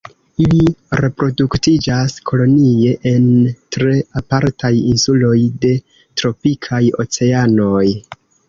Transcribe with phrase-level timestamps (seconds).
[0.43, 0.61] Ili
[1.03, 3.29] reproduktiĝas kolonie en
[3.77, 3.93] tre
[4.23, 7.87] apartaj insuloj de tropikaj oceanoj.